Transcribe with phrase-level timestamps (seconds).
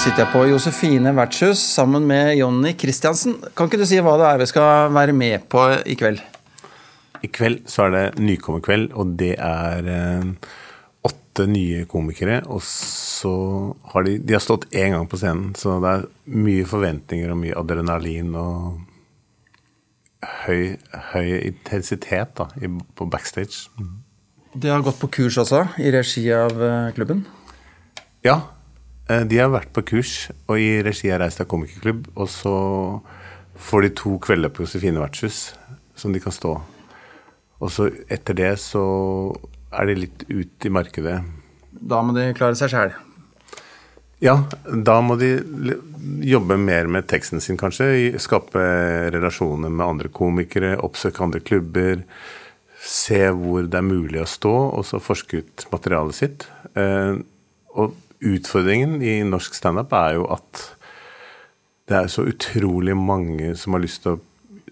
[0.00, 3.34] sitter jeg på Josefine vertshus sammen med Jonny Christiansen.
[3.52, 6.22] Kan ikke du si hva det er vi skal være med på i kveld?
[7.20, 10.54] I kveld så er det nykommerkveld, og det er eh,
[11.04, 12.38] åtte nye komikere.
[12.48, 13.32] Og så
[13.92, 16.06] har de De har stått én gang på scenen, så det er
[16.46, 18.78] mye forventninger og mye adrenalin og
[20.46, 20.78] høy,
[21.10, 22.48] høy intensitet da,
[22.96, 23.68] på backstage.
[24.56, 27.26] De har gått på kurs også, i regi av eh, klubben?
[28.24, 28.38] Ja,
[29.26, 30.14] de har vært på kurs
[30.46, 32.06] og i regi av Reistad komikerklubb.
[32.14, 32.54] Og så
[33.60, 35.50] får de to kvelder på Josefine vertshus
[35.98, 36.54] som de kan stå.
[37.60, 38.82] Og så etter det så
[39.70, 41.20] er de litt ut i markedet.
[41.70, 42.94] Da må de klare seg sjæl?
[44.20, 44.34] Ja,
[44.68, 45.30] da må de
[46.28, 48.18] jobbe mer med teksten sin, kanskje.
[48.20, 48.60] Skape
[49.14, 52.02] relasjoner med andre komikere, oppsøke andre klubber.
[52.80, 56.46] Se hvor det er mulig å stå, og så forske ut materialet sitt.
[56.76, 57.16] Eh,
[57.80, 60.66] og utfordringen i norsk standup er jo at
[61.90, 64.22] det er så utrolig mange som har lyst til å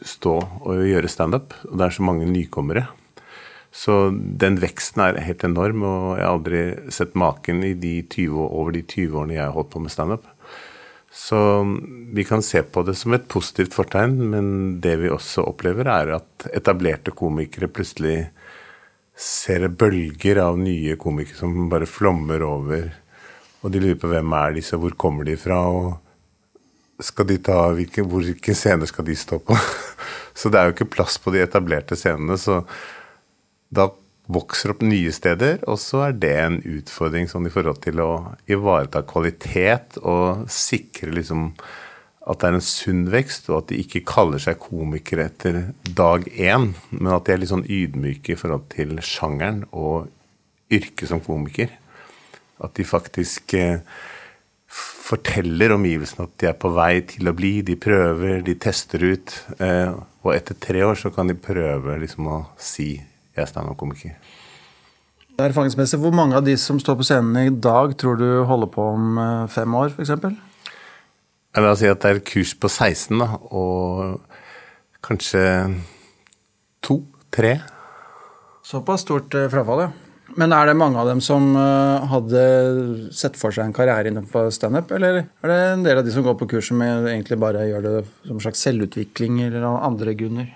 [0.07, 2.87] stå og gjøre standup, og det er så mange nykommere.
[3.75, 6.63] Så den veksten er helt enorm, og jeg har aldri
[6.95, 10.29] sett maken i de 20, over de 20 årene jeg har holdt på med standup.
[11.13, 11.39] Så
[12.15, 14.49] vi kan se på det som et positivt fortegn, men
[14.85, 18.29] det vi også opplever, er at etablerte komikere plutselig
[19.19, 22.93] ser bølger av nye komikere som bare flommer over.
[23.63, 27.59] Og de lurer på hvem er disse, hvor kommer de fra, og skal de ta,
[27.75, 29.57] hvilke, hvilke scener skal de stå på?
[30.39, 32.37] Så det er jo ikke plass på de etablerte scenene.
[32.39, 32.61] så
[33.75, 33.89] da
[34.31, 38.13] vokser opp nye steder, og så er det en utfordring sånn i forhold til å
[38.47, 41.49] ivareta kvalitet og sikre liksom
[42.29, 45.59] at det er en sunn vekst, og at de ikke kaller seg komikere etter
[45.97, 50.11] dag én, men at de er litt sånn ydmyke i forhold til sjangeren og
[50.71, 51.73] yrket som komiker.
[52.65, 53.81] At de faktisk eh,
[55.09, 57.59] forteller omgivelsene at de er på vei til å bli.
[57.67, 59.35] De prøver, de tester ut.
[59.63, 59.95] Eh,
[60.25, 64.17] og etter tre år så kan de prøve liksom å si jeg er standup-komiker.
[65.39, 68.89] Erfaringsmessig, hvor mange av de som står på scenen i dag, tror du holder på
[68.97, 70.17] om eh, fem år, f.eks.?
[71.55, 74.19] Jeg vil si at det er kurs på 16, da, og
[75.07, 75.45] kanskje
[76.85, 77.55] to-tre.
[78.67, 80.08] Såpass stort frafall, ja.
[80.37, 82.43] Men er det mange av dem som eh, hadde
[83.17, 86.27] sett for seg en karriere innenfor standup, eller er det en del av de som
[86.27, 87.95] går på kurs som egentlig bare gjør det
[88.27, 90.51] som en slags selvutvikling eller av andre grunner?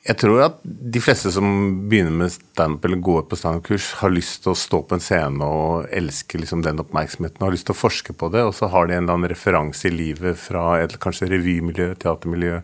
[0.00, 1.46] Jeg tror at de fleste som
[1.90, 5.44] begynner med standup eller går på standup-kurs, har lyst til å stå på en scene
[5.44, 8.88] og elske liksom den oppmerksomheten, har lyst til å forske på det, og så har
[8.88, 12.62] de en eller annen referanse i livet fra et kanskje revymiljø, teatermiljø,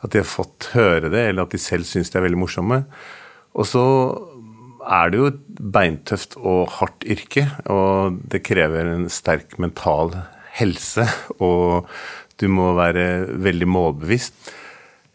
[0.00, 2.84] at de har fått høre det, eller at de selv syns de er veldig morsomme.
[3.58, 3.82] Og så
[4.90, 5.42] er det jo et
[5.74, 10.16] beintøft og hardt yrke, og det krever en sterk mental
[10.58, 11.06] helse,
[11.38, 11.86] og
[12.40, 13.04] du må være
[13.42, 14.34] veldig målbevisst.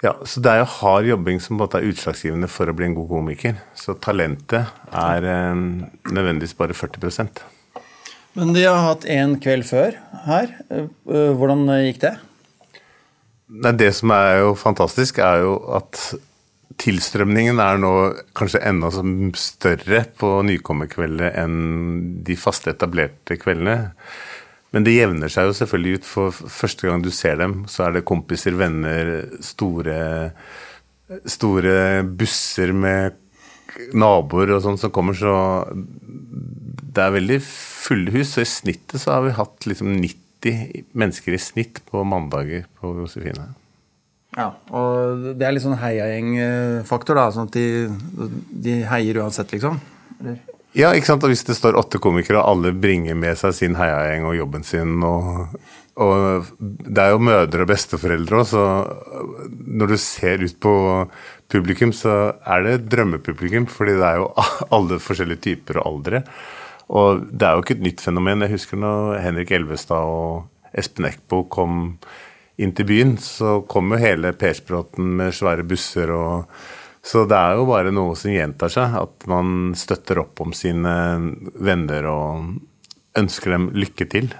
[0.03, 2.97] Ja, så det er jo hard jobbing som både er utslagsgivende for å bli en
[2.97, 3.58] god komiker.
[3.78, 5.64] Så talentet er eh,
[6.12, 7.41] nødvendigvis bare 40%
[8.35, 9.97] Men de har hatt en kveld før
[10.28, 10.53] her.
[10.69, 10.88] Eh,
[11.40, 12.14] hvordan gikk det?
[13.56, 16.02] Nei, det som er jo fantastisk, er jo at
[16.81, 17.92] tilstrømningen er nå
[18.38, 18.92] kanskje enda
[19.40, 21.59] større på nykommerkveldene enn
[22.28, 23.94] de faste, etablerte kveldene.
[24.76, 27.96] Men det jevner seg jo selvfølgelig ut, for første gang du ser dem, så er
[27.96, 29.14] det kompiser, venner,
[29.46, 30.00] store,
[31.31, 33.16] store busser med
[33.96, 35.36] naboer og sånn som kommer, så
[35.76, 38.34] det er veldig fulle hus.
[38.36, 42.97] Så i snittet så har vi hatt liksom 90 mennesker i snitt på mandager på
[43.00, 43.53] Josefine.
[44.35, 47.29] Ja, og det er litt sånn heiagjengfaktor, da.
[47.31, 47.88] Sånn at de,
[48.68, 49.79] de heier uansett, liksom?
[50.19, 50.41] Eller?
[50.75, 51.23] Ja, ikke sant.
[51.23, 54.68] Og hvis det står åtte komikere, og alle bringer med seg sin heiagjeng og jobben
[54.68, 55.56] sin og,
[56.03, 58.66] og det er jo mødre og besteforeldre òg, så
[59.79, 60.75] når du ser ut på
[61.52, 64.29] publikum, så er det drømmepublikum, fordi det er jo
[64.76, 66.26] alle forskjellige typer og aldre.
[66.91, 68.43] Og det er jo ikke et nytt fenomen.
[68.43, 71.93] Jeg husker når Henrik Elvestad og Espen Eckbo kom
[72.61, 76.57] inn til byen, så kommer jo hele Persbråten med svære busser og
[77.05, 80.93] så det er jo bare noe som gjentar seg, at man støtter opp om sine
[81.61, 82.55] venner og
[83.19, 84.31] ønsker dem lykke til.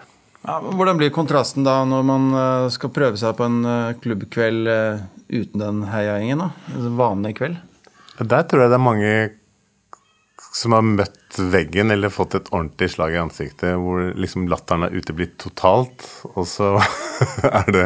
[0.46, 4.70] Ja, hvordan blir kontrasten da når man eh, skal prøve seg på en eh, klubbkveld
[4.70, 6.42] eh, uten den heiagjengen?
[6.74, 7.62] En vanlig kveld?
[8.18, 9.14] Der tror jeg det er mange
[10.56, 14.96] som har møtt veggen eller fått et ordentlig slag i ansiktet hvor liksom latteren er
[14.96, 16.76] uteblitt totalt, og så
[17.62, 17.86] er det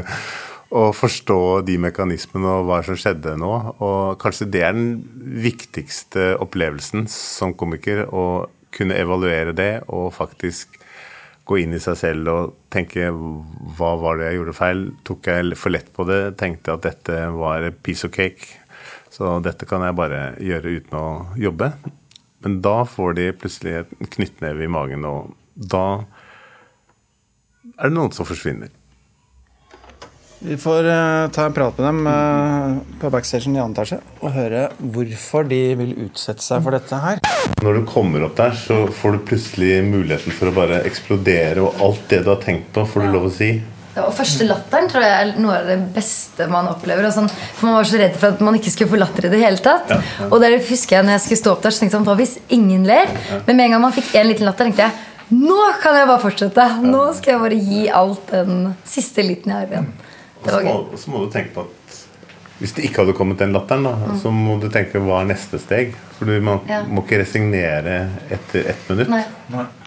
[0.70, 3.52] å forstå de mekanismene og hva som skjedde nå.
[3.82, 5.00] Og kanskje det er den
[5.42, 10.78] viktigste opplevelsen som komiker, å kunne evaluere det og faktisk
[11.50, 14.84] gå inn i seg selv og tenke hva var det jeg gjorde feil?
[15.08, 16.22] Tok jeg for lett på det?
[16.38, 18.46] Tenkte at dette var piece of cake?
[19.10, 21.08] Så dette kan jeg bare gjøre uten å
[21.42, 21.72] jobbe.
[22.46, 25.86] Men da får de plutselig et knyttneve i magen, og da
[27.80, 28.72] er det noen som forsvinner.
[30.40, 34.32] Vi får uh, ta en prat med dem uh, på backstagen i annen etasje og
[34.32, 37.20] høre hvorfor de vil utsette seg for dette her.
[37.60, 41.84] Når du kommer opp der, så får du plutselig muligheten for å bare eksplodere, og
[41.84, 43.52] alt det du har tenkt på, får du lov å si.
[44.00, 47.10] Ja, og Første latteren tror jeg er noe av det beste man opplever.
[47.14, 49.42] Sånn, for Man var så redd for at man ikke skulle få latter i det
[49.44, 49.92] hele tatt.
[49.92, 50.00] Ja.
[50.30, 52.36] Og der husker jeg når jeg skulle stå opp der, så tenkte jeg hva hvis
[52.56, 53.12] ingen ler?
[53.46, 56.22] Men med en gang man fikk en liten latter, tenkte jeg nå kan jeg bare
[56.24, 56.64] fortsette.
[56.82, 59.92] Nå skal jeg bare gi alt den siste liten jeg har igjen.
[60.42, 60.72] Det var gøy.
[60.72, 61.98] må, så må du tenke på at
[62.60, 65.60] hvis det ikke hadde kommet den latteren, da, så må du tenke hva er neste
[65.62, 65.94] steg?
[66.18, 66.82] For du må, Ja.
[66.84, 68.00] må ikke resignere
[68.34, 69.14] etter ett minutt.
[69.14, 69.24] Nei.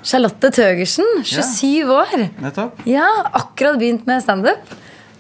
[0.03, 2.25] Charlotte Tøgersen, 27 år.
[2.43, 2.81] Nettopp.
[2.89, 3.07] Ja,
[3.39, 4.73] akkurat begynt med standup.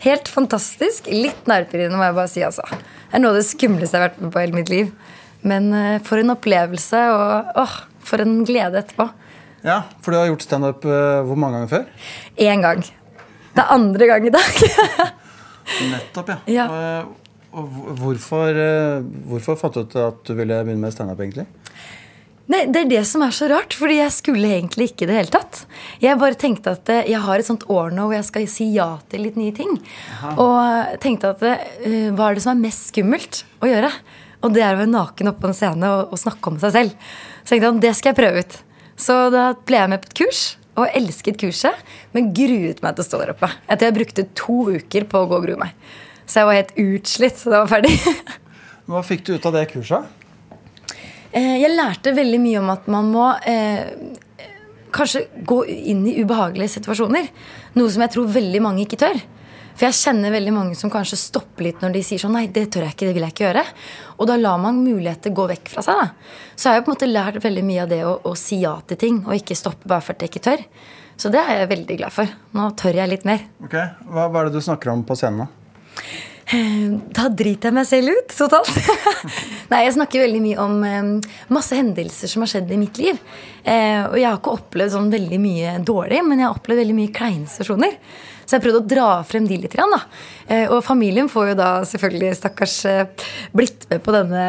[0.02, 1.06] Helt fantastisk.
[1.06, 2.42] Litt nervepirrende, må jeg bare si.
[2.42, 2.64] altså.
[2.66, 4.90] Det er noe av det skumleste jeg har vært med på hele mitt liv.
[5.46, 9.08] Men uh, for en opplevelse, og åh, for en glede etterpå.
[9.62, 12.12] Ja, For du har gjort standup uh, hvor mange ganger før?
[12.42, 12.82] Én gang.
[13.52, 14.62] Det er andre gang i dag.
[15.92, 16.38] Nettopp, ja.
[16.50, 16.66] Ja.
[17.52, 21.46] Og, og hvorfor, uh, hvorfor fant du ut at du ville begynne med standup, egentlig?
[22.50, 25.18] Nei, Det er det som er så rart, fordi jeg skulle egentlig ikke i det
[25.20, 25.60] hele tatt.
[26.02, 28.66] Jeg bare tenkte at eh, jeg har et sånt år nå hvor jeg skal si
[28.74, 29.76] ja til litt nye ting.
[30.42, 33.92] Og tenkte at eh, hva er det som er mest skummelt å gjøre?
[34.42, 36.74] Og det er å være naken oppe på en scene og, og snakke om seg
[36.74, 37.06] selv.
[37.44, 38.58] Så tenkte jeg at det skal jeg prøve ut.
[38.98, 40.42] Så da ble jeg med på et kurs.
[40.72, 41.76] Og elsket kurset,
[42.16, 43.50] men gruet meg til å stå der oppe.
[43.68, 45.74] Etter jeg brukte to uker på å gå og grue meg.
[46.24, 47.92] Så jeg var helt utslitt da jeg var ferdig.
[48.88, 50.21] Hva fikk du ut av det kurset?
[51.32, 53.92] Eh, Jeg lærte veldig mye om at man må eh,
[54.92, 57.28] kanskje gå inn i ubehagelige situasjoner.
[57.78, 59.20] Noe som jeg tror veldig mange ikke tør.
[59.72, 62.66] For jeg kjenner veldig mange som kanskje stopper litt når de sier sånn Nei, det
[62.74, 63.62] tør jeg ikke, det vil jeg ikke gjøre.
[64.20, 66.02] Og da lar man muligheter gå vekk fra seg.
[66.02, 66.34] da.
[66.52, 68.74] Så jeg har på en måte lært veldig mye av det å, å si ja
[68.84, 70.66] til ting, og ikke stoppe bare fordi jeg ikke tør.
[71.16, 72.28] Så det er jeg veldig glad for.
[72.58, 73.46] Nå tør jeg litt mer.
[73.64, 73.78] Ok,
[74.12, 75.46] Hva, hva er det du snakker om på scenen?
[75.46, 75.48] da?
[77.16, 78.72] Da driter jeg meg selv ut totalt.
[79.70, 83.20] Nei, jeg snakker veldig mye om eh, masse hendelser som har skjedd i mitt liv.
[83.62, 86.98] Eh, og jeg har ikke opplevd sånn veldig mye dårlig, men jeg har opplevd veldig
[86.98, 87.96] mye kleine situasjoner.
[88.52, 89.76] Så jeg prøvde å dra frem de litt.
[89.78, 90.00] Da.
[90.48, 94.44] Eh, og familien får jo da selvfølgelig stakkars eh, blitt med på denne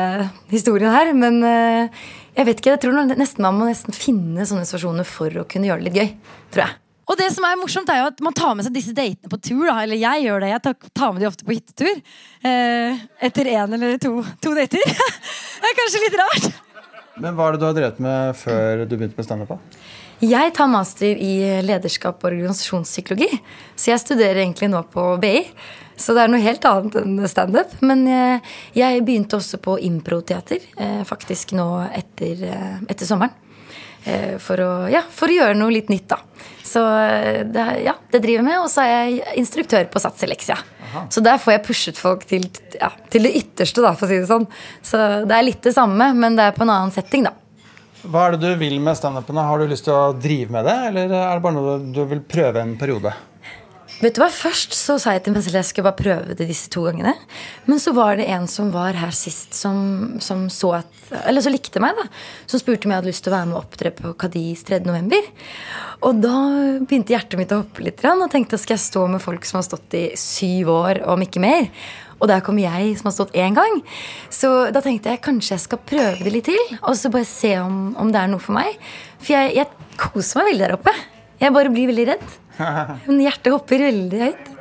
[0.51, 1.13] historien her.
[1.16, 2.06] Men eh,
[2.36, 5.72] jeg vet ikke, jeg tror nesten man må nesten finne sånne situasjoner for å kunne
[5.72, 6.16] gjøre det litt gøy.
[6.51, 6.82] tror jeg.
[7.03, 9.39] Og det som er morsomt er jo at Man tar med seg disse datene på
[9.44, 9.65] tur.
[9.67, 9.79] Da.
[9.83, 10.51] Eller jeg gjør det.
[10.53, 12.03] Jeg tar, med de ofte på hyttetur.
[12.47, 14.94] Eh, etter én eller to, to dater.
[15.59, 16.47] det er kanskje litt rart.
[17.21, 19.53] Men Hva er det du har drevet med før du begynte med standup?
[20.23, 21.33] Jeg tar master i
[21.65, 23.27] lederskap og organisasjonspsykologi.
[23.75, 25.41] Så jeg studerer egentlig nå på BI.
[25.99, 27.75] Så det er noe helt annet enn standup.
[27.85, 33.35] Men eh, jeg begynte også på improteater eh, faktisk nå etter, eh, etter sommeren.
[34.05, 36.19] Eh, For å, ja, for å gjøre noe litt nytt, da.
[36.63, 38.57] Så eh, det, ja, det driver med.
[38.63, 40.57] Og så er jeg instruktør på Sats Elexia.
[41.09, 42.44] Så der får jeg pushet folk til,
[42.77, 44.44] ja, til det ytterste, da, for å si det sånn.
[44.85, 47.33] Så det er litt det samme, men det er på en annen setting, da.
[48.04, 49.45] Hva er det du vil med standupene?
[49.47, 52.21] Har du lyst til å drive med det, eller er det bare noe du vil
[52.28, 53.13] prøve en periode?
[54.02, 56.35] Vet du hva, Først så sa jeg til meg selv at jeg skulle bare prøve
[56.38, 57.14] det disse to gangene.
[57.69, 61.52] Men så var det en som var her sist, som, som så at Eller så
[61.54, 62.07] likte meg, da.
[62.50, 64.81] Som spurte om jeg hadde lyst til å være med og opptre på Kadis 3.
[64.88, 65.28] november.
[66.04, 66.38] Og da
[66.81, 69.68] begynte hjertet mitt å hoppe litt og tenkte skal jeg stå med folk som har
[69.68, 71.69] stått i syv år, om ikke mer.
[72.19, 73.81] Og der kommer jeg som har stått én gang.
[74.31, 76.78] Så da tenkte jeg kanskje jeg skal prøve det litt til.
[76.81, 78.80] Og så bare se om, om det er noe for meg.
[79.19, 80.95] For jeg, jeg koser meg veldig der oppe.
[81.44, 82.38] Jeg bare blir veldig redd.
[83.07, 84.52] Men hjertet hopper veldig høyt.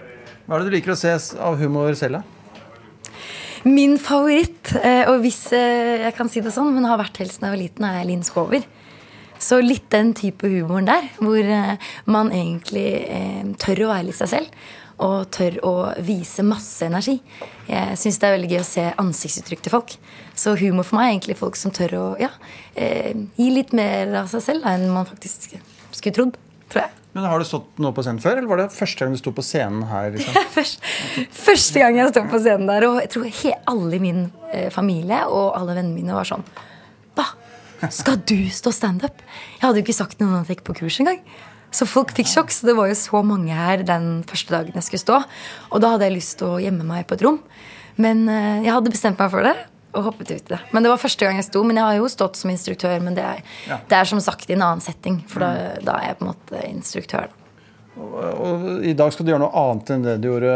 [0.46, 2.38] Hva er det du liker å se av humor selv, da?
[3.62, 7.30] Min favoritt, eh, og hvis eh, jeg kan si det sånn, men har vært helt
[7.30, 8.64] siden jeg var liten, er Linn Skåber.
[9.42, 11.74] Så litt den type humoren der, hvor eh,
[12.10, 14.64] man egentlig eh, tør å være litt seg selv.
[15.02, 17.16] Og tør å vise masse energi.
[17.66, 19.96] Jeg syns det er veldig gøy å se ansiktsuttrykk til folk.
[20.38, 22.30] Så humor for meg er egentlig folk som tør å ja,
[22.78, 25.56] eh, gi litt mer av seg selv da, enn man faktisk
[25.90, 26.38] skulle trodd.
[26.70, 27.01] Tror jeg.
[27.12, 29.34] Men Har du stått noe på scenen før, eller var det første gang du sto
[29.36, 30.14] på scenen her?
[30.14, 30.36] liksom?
[30.56, 30.84] Først,
[31.36, 35.22] første gang jeg sto på scenen der, og jeg tror alle i min eh, familie
[35.28, 36.44] og alle vennene mine var sånn
[37.18, 37.28] Hva?
[37.92, 39.20] Skal du stå standup?
[39.58, 41.20] Jeg hadde jo ikke sagt noe at jeg gikk på kurs engang.
[41.72, 42.52] Så folk fikk sjokk.
[42.54, 45.20] Så det var jo så mange her den første dagen jeg skulle stå.
[45.72, 47.40] Og da hadde jeg lyst til å gjemme meg på et rom.
[48.00, 49.56] Men eh, jeg hadde bestemt meg for det.
[49.94, 50.60] Og hoppet ut i det.
[50.72, 51.62] Men det var første gang jeg sto.
[51.68, 53.78] Men jeg har jo stått som instruktør, men det er, Ja.
[53.88, 55.22] det er som sagt i en annen setting.
[55.28, 55.52] For da,
[55.84, 57.28] da er jeg på en måte instruktør.
[57.28, 57.38] Da.
[58.02, 60.54] Og I dag skal du gjøre noe annet enn det du gjorde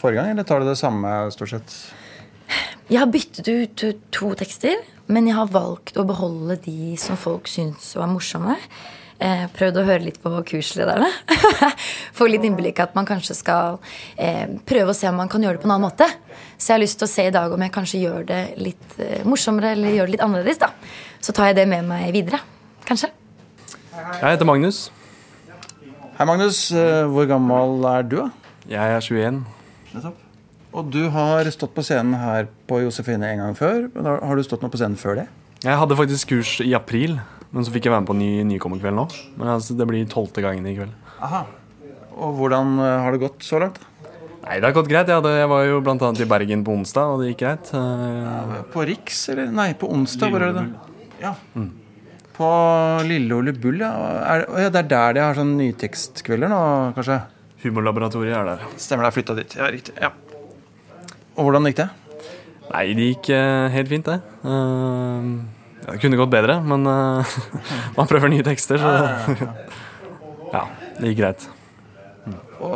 [0.00, 1.74] forrige gang, eller tar du det samme stort sett?
[2.88, 4.80] Jeg har byttet ut to tekster,
[5.12, 8.56] men jeg har valgt å beholde de som folk syns var morsomme.
[9.22, 11.06] Eh, prøvd å høre litt på kurslederne.
[12.16, 13.76] Få litt innblikk at man kanskje skal
[14.16, 16.08] eh, prøve å se om man kan gjøre det på en annen måte.
[16.56, 18.96] Så jeg har lyst til å se i dag om jeg kanskje gjør det litt
[18.98, 20.58] eh, morsommere eller gjør det litt annerledes.
[20.64, 20.72] da.
[21.22, 22.40] Så tar jeg det med meg videre.
[22.88, 23.12] Kanskje.
[23.92, 24.88] Jeg heter Magnus.
[26.16, 26.64] Hei, Magnus.
[26.74, 28.26] Eh, Hvor gammel er du, da?
[28.72, 29.38] Jeg er 21.
[30.72, 33.86] Og du har stått på scenen her på Josefine en gang før.
[34.02, 35.28] Har du stått noe på scenen før det?
[35.62, 37.20] Jeg hadde faktisk kurs i april,
[37.52, 39.06] men så fikk jeg være med på ny nykommerkveld nå.
[39.38, 40.94] Men altså, det blir tolvte gangen i kveld.
[41.22, 41.44] Aha.
[42.12, 43.80] Og hvordan eh, har det gått så langt?
[44.42, 45.06] Nei, det har gått greit.
[45.06, 47.70] Jeg, hadde, jeg var jo annet i Bergen på onsdag, og det gikk greit.
[47.76, 49.52] Ja, På Riks, eller?
[49.54, 50.32] Nei, på onsdag.
[50.32, 50.98] Hvor er det da?
[51.22, 51.34] Ja.
[52.34, 52.48] På
[53.06, 53.92] Lille Ole Bull, ja.
[54.32, 54.72] Er, ja.
[54.72, 56.60] Det er der de har sånn nytekstkvelder nå,
[56.96, 57.20] kanskje?
[57.62, 58.64] Humorlaboratoriet er der.
[58.82, 59.58] Stemmer det, jeg flytta dit.
[59.60, 59.94] Ja, riktig.
[60.02, 60.10] Ja.
[61.36, 61.90] Og hvordan gikk det?
[62.72, 64.18] Nei, det gikk eh, helt fint, det.
[64.42, 67.34] Eh, det kunne gått bedre, men uh,
[67.98, 68.92] man prøver nye tekster, så
[70.54, 70.66] Ja,
[70.98, 71.44] det gikk greit.
[72.62, 72.74] Og,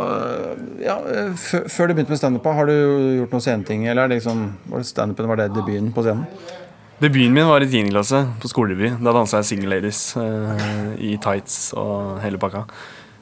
[0.83, 2.75] ja, eh, før, du begynte med standup, har du
[3.21, 3.85] gjort noen sceneting?
[3.87, 6.25] Eller er det liksom, var det standupen var det debuten på scenen?
[6.99, 7.93] Debuten min var i 10.
[7.93, 8.97] klasse, på skoledebut.
[9.05, 12.65] Da dansa jeg Single Ladies uh, i tights og hele pakka.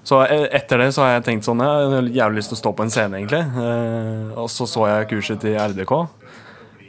[0.07, 2.73] Så etter det så har jeg tenkt sånn Jeg har jævlig lyst til å stå
[2.77, 3.43] på en scene, egentlig.
[3.59, 5.95] Uh, og så så jeg kurset til RDK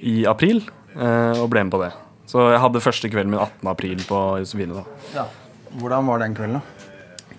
[0.05, 0.61] i april,
[0.93, 1.91] eh, og ble med på det.
[2.35, 3.67] Så jeg hadde første kvelden min 18.
[3.71, 4.81] april på Josefine.
[5.13, 5.23] da.
[5.79, 6.89] Hvordan var den kvelden, da?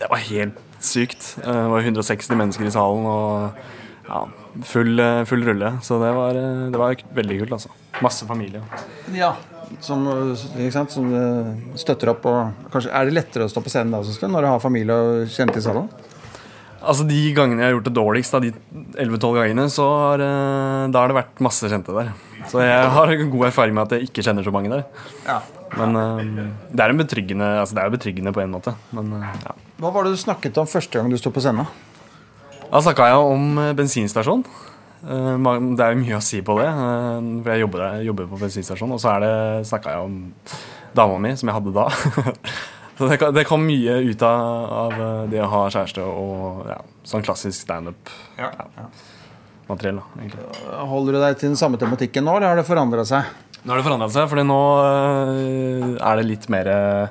[0.00, 1.34] Det var helt sykt.
[1.42, 3.58] Eh, Det var 160 mennesker i salen og
[4.08, 4.22] ja,
[4.64, 5.74] full, eh, full rulle.
[5.84, 7.68] Så det var, eh, det var veldig kult, altså.
[8.00, 8.62] Masse familie.
[9.12, 9.34] Ja.
[9.80, 10.06] Som,
[10.70, 10.92] sant?
[10.94, 11.12] som
[11.76, 14.46] støtter opp og kanskje, Er det lettere å stå på scenen da synes du, når
[14.46, 15.90] du har familie og kjente i salen?
[16.82, 18.52] Altså De gangene jeg har gjort det dårligst, av de
[19.00, 22.12] 11-12 gangene, så har, eh, da har det vært masse kjente der.
[22.50, 24.84] Så jeg har god erfaring med at jeg ikke kjenner så mange der.
[25.26, 25.40] Ja.
[25.76, 28.76] Men eh, det er jo betryggende Altså betryggende på en måte.
[28.94, 29.56] Men eh, ja.
[29.82, 31.66] Hva var det du snakket om første gang du sto på scenen?
[32.66, 34.44] Da snakka jeg om bensinstasjon.
[35.06, 38.94] Det er jo mye å si på det, for jeg jobber, der, jobber på bensinstasjon.
[38.96, 39.12] Og så
[39.68, 40.16] snakka jeg om
[40.96, 41.86] dama mi, som jeg hadde da.
[42.96, 44.40] Så det, kan- det kom mye ut av,
[44.72, 49.98] av eh, det å ha kjæreste og ja, sånn klassisk standup-materiell.
[50.00, 50.06] Ja.
[50.88, 53.22] Holder du deg til den samme tematikken nå, eller har det forandra seg?
[53.66, 57.06] Nå har det forandra seg, for nå eh, er det litt mer eh,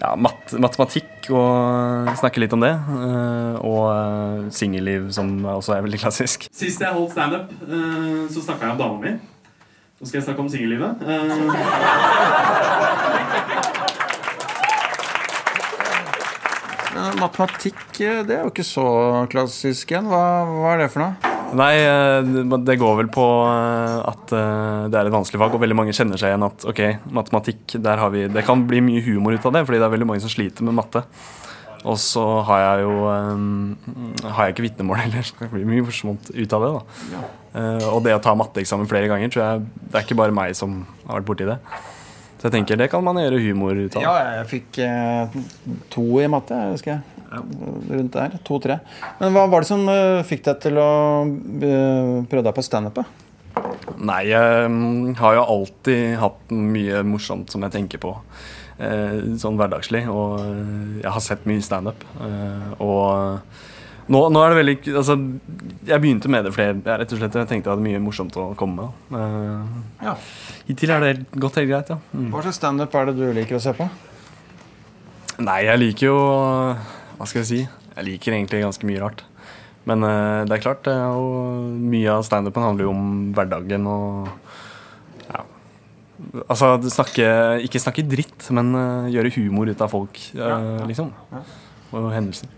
[0.00, 2.74] ja, mat matematikk og snakke litt om det.
[3.66, 3.86] og
[4.54, 5.26] singelliv, som
[5.56, 6.46] også er veldig klassisk.
[6.54, 7.46] Sist jeg holdt standup,
[8.30, 9.12] så snakka jeg om dama mi.
[9.96, 10.92] Nå skal jeg snakke om singellivet.
[17.20, 18.86] Matematikk eh, det er jo ikke så
[19.32, 20.08] klassisk igjen.
[20.10, 21.32] Hva, hva er det for noe?
[21.56, 22.28] Nei, eh,
[22.66, 26.20] det går vel på eh, at det er et vanskelig fag, og veldig mange kjenner
[26.20, 26.84] seg igjen at ok,
[27.16, 27.78] matematikk,
[28.14, 30.32] vi Det kan bli mye humor ut av det, fordi det er veldig mange som
[30.32, 31.04] sliter med matte.
[31.86, 36.32] Og så har jeg jo Har jeg ikke vitnemål heller, så det blir mye morsomt
[36.34, 36.72] ut av det.
[36.78, 37.26] da.
[37.56, 40.56] Eh, og det å ta matteeksamen flere ganger, tror jeg det er ikke bare meg
[40.58, 41.56] som har vært borti det.
[42.36, 44.04] Så jeg tenker det kan man gjøre humor ut av.
[44.04, 45.36] Ja, jeg fikk eh,
[45.92, 47.12] to i matte, husker jeg.
[47.90, 48.36] Rundt der.
[48.46, 48.80] To-tre.
[49.20, 50.90] Men hva var det som eh, fikk deg til å
[51.24, 53.00] eh, prøve deg på standup?
[53.00, 53.06] da?
[53.96, 58.12] Nei, jeg mm, har jo alltid hatt mye morsomt som jeg tenker på.
[58.76, 60.04] Eh, sånn hverdagslig.
[60.12, 62.04] Og eh, jeg har sett mye standup.
[62.20, 63.40] Eh, og
[64.12, 65.16] nå, nå er det veldig Altså,
[65.88, 68.36] jeg begynte med det fordi jeg rett og slett jeg tenkte jeg hadde mye morsomt
[68.38, 69.14] å komme med.
[69.14, 70.16] Uh, Ja.
[70.68, 71.98] hittil er det gått helt greit, ja.
[72.12, 72.28] Mm.
[72.34, 73.88] Hva slags standup er det du liker å se på?
[75.42, 76.18] Nei, jeg liker jo
[77.16, 77.60] Hva skal jeg si?
[77.96, 79.24] Jeg liker egentlig ganske mye rart.
[79.86, 81.28] Men uh, det er klart, det er jo,
[81.94, 83.04] mye av standupen handler jo om
[83.36, 84.28] hverdagen og
[85.30, 85.44] ja.
[86.48, 87.28] Altså snakke,
[87.66, 90.58] ikke snakke dritt, men uh, gjøre humor ut av folk, ja,
[90.90, 91.12] liksom.
[91.94, 92.50] Og hendelser.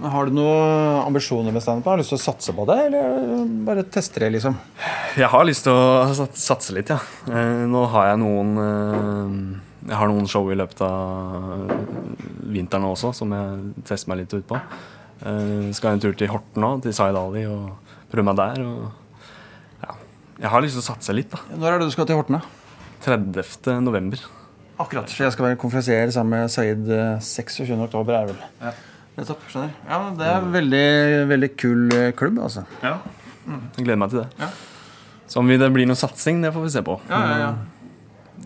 [0.00, 1.86] Har du noen ambisjoner med standup?
[1.90, 4.56] Har du lyst til å satse på det, eller bare teste det, liksom?
[5.18, 6.98] Jeg har lyst til å satse litt, ja.
[7.28, 9.36] Eh, nå har jeg noen eh,
[9.90, 11.70] Jeg har noen show i løpet av
[12.54, 14.58] vinteren også som jeg tester meg litt ut på.
[15.22, 18.62] Jeg skal en tur til Horten nå, til Zaid Ali, og prøve meg der.
[18.62, 19.18] Og,
[19.84, 19.96] ja.
[20.46, 21.42] Jeg har lyst til å satse litt, da.
[21.58, 22.38] Når er det du skal til Horten?
[22.40, 22.58] da?
[23.02, 23.82] 30.
[23.82, 24.22] november.
[24.82, 25.10] Akkurat.
[25.10, 27.74] For jeg skal være konferansier sammen med Saeed eh, 26.
[27.88, 28.48] oktober, er det vel.
[28.62, 28.72] Ja.
[29.18, 29.42] Nettopp.
[29.52, 29.72] Skjønner.
[29.88, 30.86] Ja, men Det er en veldig,
[31.32, 32.64] veldig kul eh, klubb, altså.
[32.82, 34.48] Jeg gleder meg til det.
[35.28, 36.98] Så om det blir noe satsing, det får vi se på.
[37.10, 37.52] Ja, ja, ja.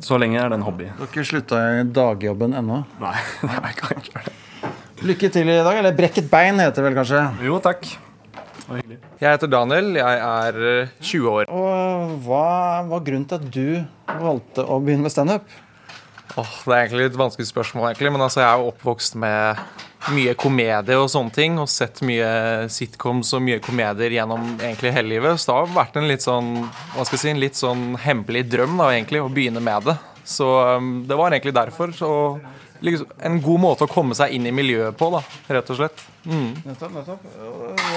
[0.04, 0.88] Så lenge er det en hobby.
[0.96, 2.82] Du har ikke slutta i dagjobben ennå?
[3.04, 3.14] Nei,
[3.46, 4.34] jeg kan ikke gjøre det.
[5.06, 5.78] Lykke til i dag.
[5.82, 7.22] Eller brekket bein heter det vel kanskje.
[7.46, 7.86] Jo, takk.
[8.66, 9.92] Jeg heter Daniel.
[10.00, 11.52] Jeg er eh, 20 år.
[11.54, 12.46] Og hva
[12.90, 15.46] var grunnen til at du valgte å begynne med standup?
[16.34, 19.62] Åh, det er egentlig et vanskelig spørsmål, egentlig, men altså, jeg er jo oppvokst med
[20.14, 25.14] mye komedie og sånne ting, og sett mye sitcoms og mye komedier gjennom egentlig hele
[25.14, 25.40] livet.
[25.40, 28.44] Så det har vært en litt sånn hva skal jeg si, en litt sånn hemmelig
[28.52, 29.96] drøm da, egentlig, å begynne med det.
[30.26, 31.94] Så um, det var egentlig derfor.
[32.06, 35.22] Og liksom, en god måte å komme seg inn i miljøet på, da,
[35.56, 36.06] rett og slett.
[36.26, 36.52] Mm.
[36.66, 37.26] Nettopp, nettopp.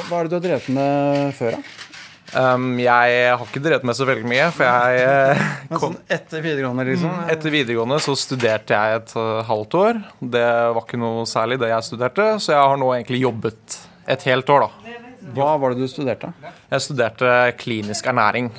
[0.10, 1.89] Hva er det du har drevet med før, da?
[2.30, 6.14] Um, jeg har ikke drevet med så veldig mye, for jeg eh, Men kom, sånn
[6.14, 7.14] etter videregående, liksom?
[7.34, 10.02] Etter videregående så studerte jeg et uh, halvt år.
[10.36, 14.26] Det var ikke noe særlig det jeg studerte, så jeg har nå egentlig jobbet et
[14.30, 14.98] helt år, da.
[15.36, 16.30] Hva var det du studerte?
[16.70, 18.52] Jeg studerte klinisk ernæring.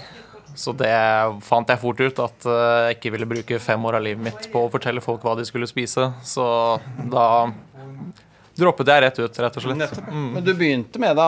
[0.58, 0.90] Så det
[1.46, 2.56] fant jeg fort ut at uh,
[2.88, 5.46] jeg ikke ville bruke fem år av livet mitt på å fortelle folk hva de
[5.46, 6.10] skulle spise.
[6.26, 6.44] Så
[7.12, 7.26] da
[8.60, 9.98] droppet jeg rett ut, rett og slett.
[10.10, 10.28] Mm.
[10.36, 11.26] Men du begynte med det.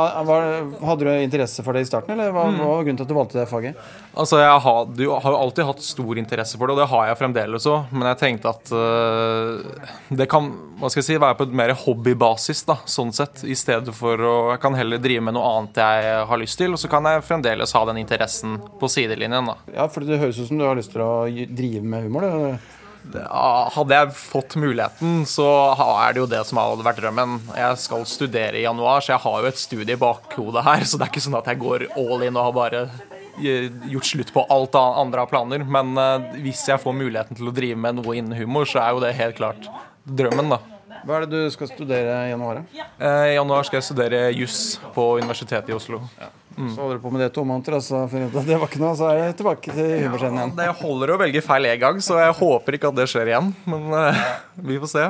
[0.83, 3.17] Hadde du interesse for det i starten, eller hva, hva var grunnen til at du
[3.17, 3.79] valgte det faget?
[4.13, 7.09] Altså, Jeg har, du har jo alltid hatt stor interesse for det, og det har
[7.09, 7.95] jeg fremdeles òg.
[7.95, 10.51] Men jeg tenkte at uh, det kan
[10.83, 13.45] hva skal jeg si, være på et mer hobbybasis, da, sånn sett.
[13.47, 16.75] I stedet for å Jeg kan heller drive med noe annet jeg har lyst til,
[16.75, 19.53] og så kan jeg fremdeles ha den interessen på sidelinjen.
[19.53, 19.57] da.
[19.77, 22.27] Ja, for det høres ut som du har lyst til å drive med humor.
[22.27, 22.82] Det.
[23.13, 27.39] Ja, Hadde jeg fått muligheten, så er det jo det som hadde vært drømmen.
[27.59, 30.85] Jeg skal studere i januar, så jeg har jo et studie i bakhodet her.
[30.87, 32.85] Så det er ikke sånn at jeg går all in og har bare
[33.41, 35.65] gjort slutt på alt andre har planer.
[35.65, 38.93] Men uh, hvis jeg får muligheten til å drive med noe innen humor, så er
[38.93, 39.67] jo det helt klart
[40.05, 40.61] drømmen, da.
[41.03, 42.63] Hva er det du skal studere i januar?
[43.01, 46.03] Uh, I januar skal jeg studere juss på Universitetet i Oslo.
[46.21, 46.31] Ja.
[46.57, 46.71] Mm.
[46.75, 48.59] Så holder du på med det to måneder, og så finner du ut at det
[48.61, 50.55] var ikke noe, så er jeg tilbake til humorscenen igjen.
[50.61, 53.53] Det holder å velge feil en gang, så jeg håper ikke at det skjer igjen.
[53.69, 54.25] Men uh,
[54.71, 55.07] vi får se.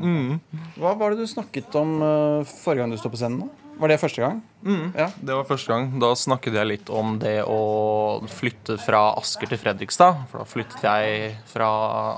[0.00, 0.38] Mm.
[0.80, 3.44] Hva var det du snakket om uh, forrige gang du sto på scenen?
[3.44, 3.70] da?
[3.80, 4.40] Var det første gang?
[4.60, 4.90] Mm.
[4.92, 5.86] Ja, det var første gang.
[6.02, 10.26] Da snakket jeg litt om det å flytte fra Asker til Fredrikstad.
[10.28, 11.70] For da flyttet jeg fra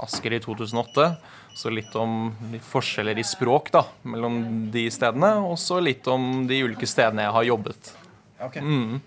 [0.03, 1.07] Asker i 2008.
[1.55, 2.33] Så litt om
[2.67, 4.41] forskjeller i språk da, mellom
[4.75, 5.37] de stedene.
[5.47, 7.93] Og så litt om de ulike stedene jeg har jobbet.
[8.49, 8.63] Okay.
[8.63, 9.01] Mm.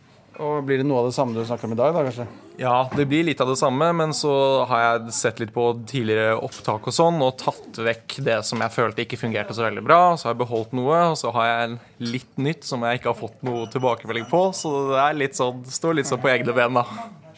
[0.43, 1.93] Og Blir det noe av det samme du snakker om i dag?
[1.95, 2.25] da, kanskje?
[2.59, 4.31] Ja, det blir litt av det samme, men så
[4.67, 8.75] har jeg sett litt på tidligere opptak og sånn, og tatt vekk det som jeg
[8.75, 9.99] følte ikke fungerte så veldig bra.
[10.15, 11.79] Så har jeg beholdt noe, og så har jeg
[12.15, 14.45] litt nytt som jeg ikke har fått noe tilbakemelding på.
[14.55, 16.85] Så det er litt sånn, står litt sånn på egne ben, da.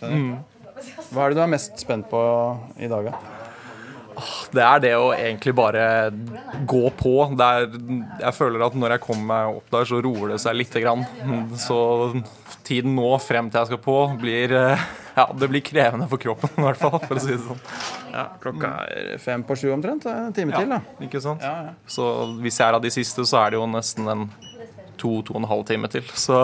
[0.01, 0.37] Mm.
[1.09, 2.21] Hva er det du er mest spent på
[2.81, 3.36] i dag, da?
[4.53, 6.11] Det er det å egentlig bare
[6.67, 7.15] gå på.
[7.37, 7.67] Er,
[8.21, 11.05] jeg føler at når jeg kommer meg opp der, så roer det seg lite grann.
[11.59, 11.79] Så
[12.67, 14.55] tiden nå frem til jeg skal på, blir
[15.17, 16.99] ja, det blir krevende for kroppen, i hvert fall.
[17.01, 17.61] for å si det sånn.
[18.13, 20.05] Ja, Klokka er fem på sju omtrent.
[20.11, 21.05] En time ja, til, da.
[21.07, 21.41] Ikke sant?
[21.41, 21.73] Ja, ja.
[21.89, 22.05] Så
[22.43, 24.27] hvis jeg er av de siste, så er det jo nesten en
[24.97, 26.05] to-to og en halv time til.
[26.13, 26.43] Så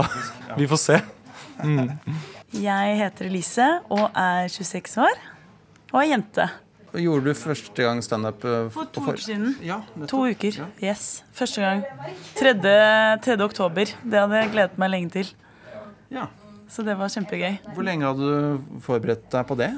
[0.58, 0.98] vi får se.
[1.62, 1.94] Mm.
[2.64, 5.22] Jeg heter Elise og er 26 år
[5.94, 6.50] og er jente.
[6.94, 8.44] Gjorde du første gang standup?
[8.46, 9.56] uh, For to uker siden.
[9.66, 9.80] Ja.
[10.12, 10.60] To uker.
[10.84, 11.24] Yes.
[11.34, 11.82] Første gang.
[12.38, 12.54] 3.
[13.26, 13.38] 3.
[13.42, 13.90] oktober.
[14.04, 15.32] Det hadde jeg gledet meg lenge til.
[16.14, 16.28] Ja.
[16.70, 17.58] Så det var kjempegøy.
[17.74, 19.72] Hvor lenge hadde du forberedt deg på det?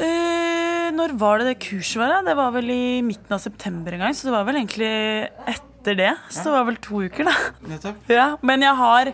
[0.00, 2.14] Eh, når var det det kurset var?
[2.26, 4.14] Det var vel i midten av september en gang.
[4.16, 4.90] Så det var vel egentlig
[5.50, 6.12] etter det.
[6.30, 7.34] Så det var vel to uker, da.
[7.74, 8.06] Nettopp.
[8.20, 9.12] Ja, Men jeg har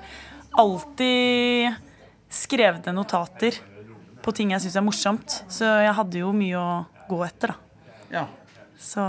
[0.56, 1.80] alltid
[2.32, 3.56] skrevet ned notater
[4.24, 5.40] på ting jeg syns er morsomt.
[5.52, 6.68] Så jeg hadde jo mye å
[7.08, 7.86] gå etter, da.
[8.12, 8.26] Ja.
[8.80, 9.02] Så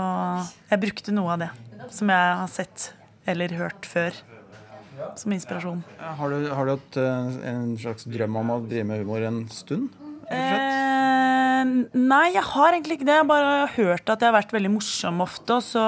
[0.70, 1.50] jeg brukte noe av det
[1.94, 2.90] som jeg har sett
[3.28, 4.16] eller hørt før,
[5.18, 5.82] som inspirasjon.
[6.00, 9.42] Har du, har du hatt uh, en slags drøm om å drive med humor en
[9.52, 9.92] stund?
[10.28, 13.16] Eh, nei, jeg har egentlig ikke det.
[13.16, 15.58] Jeg har bare hørt at jeg har vært veldig morsom ofte.
[15.58, 15.84] Og så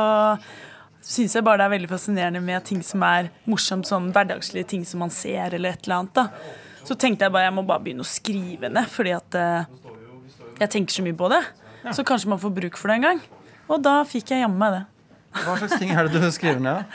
[1.01, 4.85] syns jeg bare det er veldig fascinerende med ting som er morsomt, sånn hverdagslige ting
[4.89, 6.21] som man ser, eller et eller annet.
[6.21, 6.61] da.
[6.87, 9.81] Så tenkte jeg bare jeg må bare begynne å skrive ned, fordi at eh,
[10.61, 11.43] jeg tenker så mye på det.
[11.97, 13.21] Så kanskje man får bruk for det en gang.
[13.71, 14.83] Og da fikk jeg jammen meg det.
[15.45, 16.85] Hva slags ting er det du skriver ned?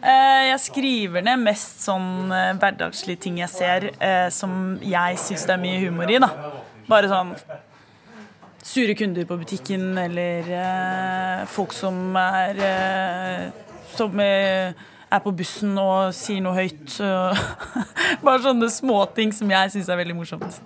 [0.00, 5.42] Eh, Jeg skriver ned mest sånn eh, hverdagslige ting jeg ser eh, som jeg syns
[5.44, 6.16] det er mye humor i.
[6.24, 6.30] da.
[6.88, 7.34] Bare sånn
[8.64, 10.48] sure kunder på butikken, eller
[11.52, 12.62] folk som er
[13.92, 16.96] Som er på bussen og sier noe høyt.
[18.24, 20.62] Bare sånne småting som jeg syns er veldig morsomt.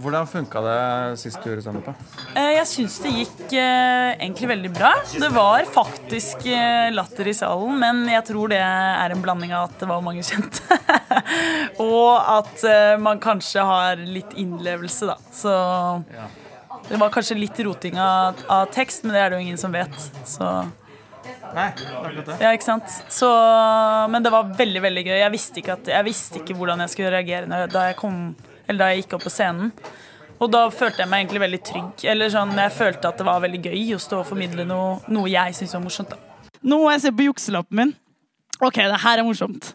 [0.00, 0.76] Hvordan funka det
[1.20, 1.88] sist du gjorde standup?
[2.34, 4.92] Eh, Jeg syns det gikk eh, egentlig veldig bra.
[5.12, 9.68] Det var faktisk eh, latter i salen, men jeg tror det er en blanding av
[9.68, 10.78] at det var mange kjente.
[11.84, 12.64] og at
[13.04, 15.18] man kanskje har litt innlevelse, da.
[15.32, 15.56] Så
[16.88, 19.74] Det var kanskje litt roting av, av tekst, men det er det jo ingen som
[19.76, 19.98] vet.
[20.28, 20.48] Så
[21.52, 22.38] Nei, akkurat det.
[22.40, 22.94] ja, ikke sant?
[23.12, 23.28] Så,
[24.10, 25.18] men det var veldig veldig gøy.
[25.20, 28.32] Jeg visste ikke, at, jeg visste ikke hvordan jeg skulle reagere da jeg, kom,
[28.68, 29.72] eller da jeg gikk opp på scenen.
[30.42, 32.04] Og da følte jeg meg egentlig veldig trygg.
[32.10, 35.30] Eller sånn, Jeg følte at det var veldig gøy å stå og formidle noe, noe
[35.30, 36.10] jeg syntes var morsomt.
[36.10, 36.16] da.
[36.62, 37.92] Nå må jeg se på jukselappen min.
[38.62, 39.74] Ok, det her er morsomt.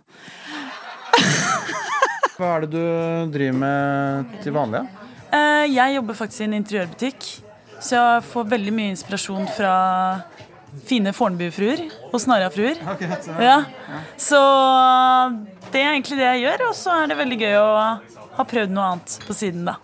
[2.38, 4.84] Hva er det du driver med til vanlig?
[5.34, 7.26] Eh, jeg jobber faktisk i en interiørbutikk,
[7.84, 9.74] så jeg får veldig mye inspirasjon fra
[10.88, 12.78] fine Fornebu-fruer og Snarafruer.
[13.42, 13.58] Ja.
[14.20, 14.40] Så
[15.74, 17.72] det er egentlig det jeg gjør, og så er det veldig gøy å
[18.38, 19.78] ha prøvd noe annet på siden, da.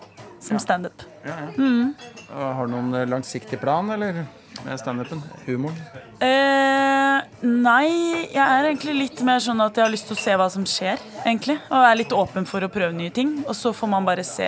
[0.44, 1.06] Som standup.
[1.24, 4.26] Og Har du noen langsiktig plan, eller?
[4.64, 5.22] Med standupen?
[5.46, 5.78] Humoren?
[6.24, 7.88] Eh, nei,
[8.32, 10.66] jeg er egentlig litt mer sånn at jeg har lyst til å se hva som
[10.68, 11.58] skjer, egentlig.
[11.72, 13.40] Og er litt åpen for å prøve nye ting.
[13.48, 14.48] Og så får man bare se,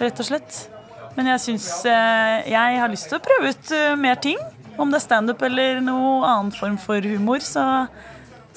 [0.00, 0.64] rett og slett.
[1.16, 4.40] Men jeg syns eh, jeg har lyst til å prøve ut uh, mer ting.
[4.80, 7.64] Om det er standup eller noe annen form for humor, så,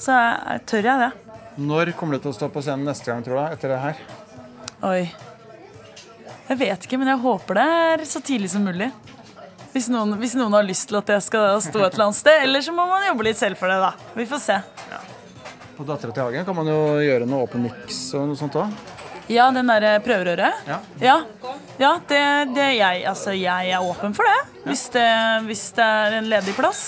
[0.00, 1.10] så jeg, tør jeg det.
[1.60, 3.44] Når kommer du til å stå på scenen neste gang, tror du?
[3.52, 4.00] Etter det her?
[4.84, 5.06] Oi.
[6.46, 8.90] Jeg vet ikke, men jeg håper det er så tidlig som mulig.
[9.72, 12.42] Hvis noen, hvis noen har lyst til at jeg skal stå et eller annet sted.
[12.46, 14.12] Eller så må man jobbe litt selv for det, da.
[14.16, 14.60] Vi får se.
[15.76, 18.72] På Dattera til Hagen kan man jo gjøre noe åpen mix og noe sånt òg.
[19.28, 20.62] Ja, den derre prøverøret?
[20.70, 20.78] Ja.
[21.02, 21.16] Ja,
[21.82, 22.22] ja det,
[22.54, 24.62] det jeg, altså, jeg er åpen for det.
[24.68, 25.06] Hvis, det.
[25.48, 26.84] hvis det er en ledig plass,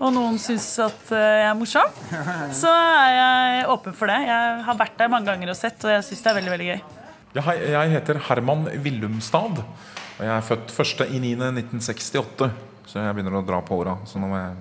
[0.00, 2.02] og noen syns at eh, jeg er morsom,
[2.62, 4.18] så er jeg åpen for det.
[4.26, 6.70] Jeg har vært der mange ganger og sett, og jeg syns det er veldig veldig
[6.72, 6.84] gøy.
[7.34, 9.58] Ja, jeg heter Herman Willumstad.
[10.14, 12.46] Og jeg er født 1.9.1968,
[12.86, 13.96] så jeg begynner å dra på åra.
[14.06, 14.54] Så nå må jeg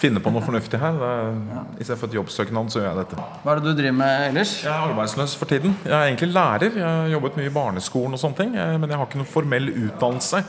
[0.00, 0.96] finne på noe fornuftig her.
[1.04, 1.34] Er,
[1.76, 3.26] Hvis jeg har fått jobbsøknad, så gjør jeg dette.
[3.42, 4.54] Hva er det du driver med ellers?
[4.64, 5.76] Jeg er arbeidsløs for tiden.
[5.84, 6.78] Jeg er egentlig lærer.
[6.80, 8.56] Jeg har jobbet mye i barneskolen og sånne ting.
[8.56, 10.40] eh, Men jeg har ikke noen formell utdannelse.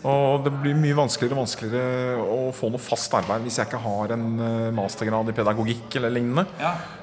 [0.00, 3.80] Og det blir mye vanskeligere og vanskeligere å få noe fast arbeid hvis jeg ikke
[3.82, 6.46] har en eh, mastergrad i pedagogikk eller lignende.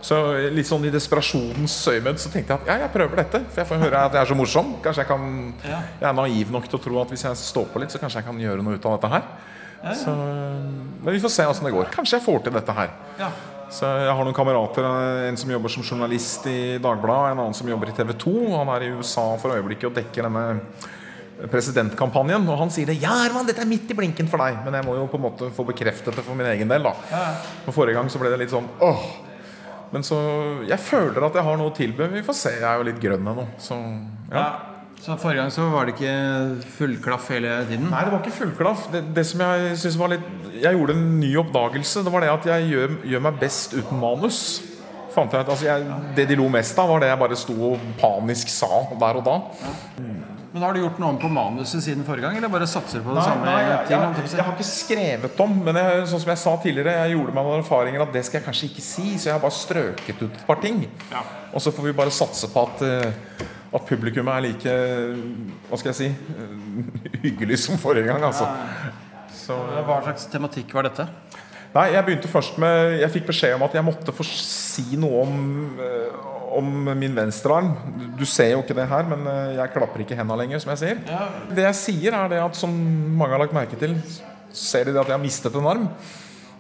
[0.02, 3.44] Så eh, litt sånn i desperasjonens øyemed så tenkte jeg at ja, jeg prøver dette.
[3.52, 4.72] For jeg får høre at jeg er så morsom.
[4.86, 5.28] Kanskje jeg kan
[5.68, 8.24] Jeg er naiv nok til å tro at hvis jeg står på litt, så kanskje
[8.24, 9.30] jeg kan gjøre noe ut av dette her.
[9.94, 11.94] Så, men vi får se åssen det går.
[11.94, 12.92] Kanskje jeg får til dette her.
[13.70, 14.86] Så Jeg har noen kamerater.
[15.28, 18.36] En som jobber som journalist i Dagbladet, en annen som jobber i TV 2.
[18.56, 20.46] Han er i USA for øyeblikket og dekker denne
[21.52, 22.48] presidentkampanjen.
[22.50, 22.98] Og han sier det.
[23.04, 24.60] Ja, Herman, dette er midt i blinken for deg.
[24.66, 26.88] Men jeg må jo på en måte få bekreftet det for min egen del.
[26.88, 26.96] da
[27.66, 29.06] For Forrige gang så ble det litt sånn åh.
[29.94, 30.18] Men så
[30.68, 32.10] Jeg føler at jeg har noe å tilby.
[32.18, 32.56] Vi får se.
[32.58, 33.48] Jeg er jo litt grønn ennå.
[33.62, 33.78] Så
[34.34, 34.48] ja.
[34.98, 36.14] Så Forrige gang så var det ikke
[36.80, 37.86] fullklaff hele tiden?
[37.92, 38.88] Nei, det var ikke fullklaff.
[38.94, 40.26] Det, det som jeg synes var litt
[40.58, 42.02] Jeg gjorde en ny oppdagelse.
[42.04, 44.42] Det var det at jeg gjør, gjør meg best uten manus.
[45.14, 45.86] Fant jeg ut, altså jeg,
[46.18, 49.24] Det de lo mest av, var det jeg bare sto og panisk sa der og
[49.26, 49.38] da.
[50.58, 53.14] Men Har du gjort noe om på manuset siden forrige gang, eller bare satser på
[53.14, 53.46] det Nei, samme?
[53.46, 56.54] nei, jeg, jeg, jeg jeg har ikke skrevet om, men jeg, sånn som jeg sa
[56.64, 59.36] tidligere, jeg gjorde meg noen erfaringer at det skal jeg kanskje ikke si, så jeg
[59.36, 60.80] har bare strøket ut et par ting.
[61.54, 63.46] Og så får vi bare satse på at, eh,
[63.78, 64.74] at publikum er like
[65.70, 66.58] Hva skal jeg si eh,
[67.28, 68.50] hyggelig som forrige gang, altså.
[69.38, 69.54] Så,
[69.86, 71.06] Hva slags tematikk var dette?
[71.76, 75.22] Nei, jeg begynte først med Jeg fikk beskjed om at jeg måtte få si noe
[75.28, 75.38] om,
[75.84, 76.18] eh,
[76.56, 77.74] om min venstrearm.
[78.18, 80.78] Du- ser jo ikke det her, men eh, jeg klapper ikke henda lenger, som jeg
[80.84, 81.02] sier.
[81.56, 82.72] Det jeg sier, er det at som
[83.18, 83.96] mange har lagt merke til,
[84.54, 85.90] ser de det at jeg har mistet en arm.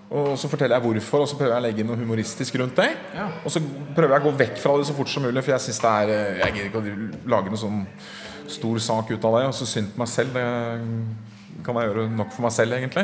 [0.07, 2.89] Og så forteller jeg hvorfor, og så prøver jeg å legge noe humoristisk rundt det.
[3.43, 3.59] Og så
[3.95, 5.91] prøver jeg å gå vekk fra det så fort som mulig, for jeg synes det
[5.91, 7.81] er eh, Jeg gidder ikke å lage noe sånn
[8.47, 9.45] stor sak ut av det.
[9.49, 10.37] Og så synd på meg selv.
[10.37, 13.03] Det kan jeg gjøre nok for meg selv, egentlig.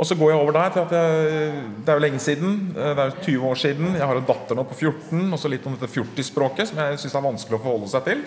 [0.00, 1.52] Og så går jeg over der at jeg,
[1.84, 2.54] det er jo lenge siden.
[2.76, 3.94] eh, Det er jo 20 år siden.
[3.98, 6.98] Jeg har en datter nå på 14, og så litt om dette fjortisspråket, som jeg
[7.02, 8.22] syns er vanskelig å forholde seg til.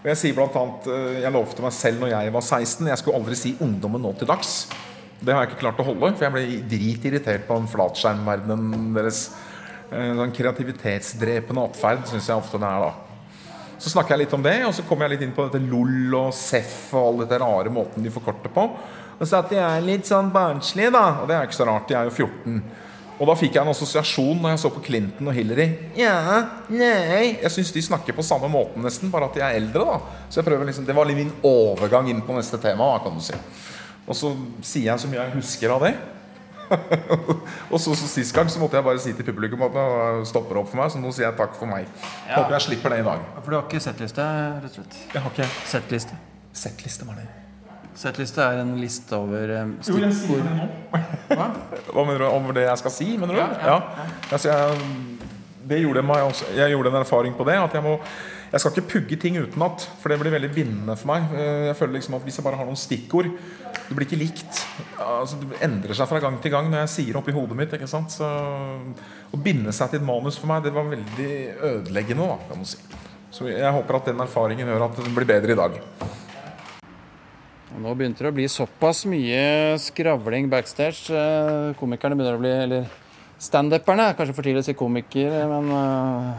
[0.00, 2.98] Og jeg sier blant annet eh, Jeg lovte meg selv når jeg var 16 Jeg
[3.02, 4.70] skulle aldri si 'ungdommen nå til dags'.
[5.20, 9.30] Det har jeg ikke klart å holde, for jeg ble dritirritert på den flatskjermverdenen deres.
[9.92, 12.92] Eh, Sånn kreativitetsdrepende atferd syns jeg ofte det er, da.
[13.80, 16.14] Så snakker jeg litt om det, og så kommer jeg litt inn på dette LOL
[16.14, 18.64] og SEF og all dette rare måten de forkorter på.
[19.20, 21.20] Og så at de er litt sånn barnslige, da.
[21.20, 22.62] Og det er ikke så rart, de er jo 14.
[23.20, 25.66] Og da fikk jeg en assosiasjon når jeg så på Clinton og Hillary.
[25.98, 26.14] Ja,
[26.72, 30.22] nei Jeg syns de snakker på samme måten, nesten, bare at de er eldre, da.
[30.32, 33.20] Så jeg prøver liksom Det var litt min overgang inn på neste tema, kan du
[33.24, 33.36] si.
[34.08, 34.32] Og så
[34.64, 35.92] sier jeg så mye jeg husker av det.
[37.72, 40.56] og så, så Sist gang så måtte jeg bare si til publikum at nå stopper
[40.56, 41.92] det opp for meg, så nå sier jeg takk for meg.
[42.30, 43.28] Håper jeg slipper det i dag.
[43.42, 44.30] For du har ikke settliste,
[44.64, 44.98] rett og slett?
[45.12, 46.18] Jeg har ikke Settliste.
[46.56, 47.28] settliste, var det.
[48.00, 50.46] Settliste er en liste over eh, stikkord.
[51.30, 51.46] Hva?
[51.92, 53.08] Hva mener du om det jeg skal si?
[53.20, 53.40] Mener du?
[53.66, 53.78] Ja,
[54.32, 55.26] Altså, jeg,
[55.70, 57.58] det gjorde meg også, jeg gjorde en erfaring på det.
[57.60, 57.98] At jeg må,
[58.50, 61.28] Jeg skal ikke pugge ting utenat, for det blir veldig bindende for meg.
[61.36, 64.62] Eh, jeg føler liksom at Hvis jeg bare har noen stikkord Det blir ikke likt.
[64.98, 67.76] Altså, det endrer seg fra gang til gang når jeg sier oppi hodet mitt.
[67.76, 68.10] ikke sant?
[68.16, 71.30] Så Å binde seg til et manus for meg, det var veldig
[71.74, 72.26] ødeleggende.
[72.32, 72.80] da, kan man si.
[73.30, 75.78] Så jeg håper at den erfaringen gjør at det blir bedre i dag.
[77.78, 81.06] Nå begynte det å bli såpass mye skravling backstage.
[81.14, 82.90] Eh, Komikerne begynner å bli Eller
[83.40, 84.10] standuperne.
[84.18, 86.34] Kanskje for tidlig å si komiker, men uh,